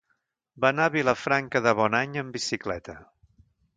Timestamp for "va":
0.63-0.69